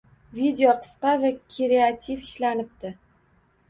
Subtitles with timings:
[0.37, 2.97] Video qisqa va kreativ ishlanibdi.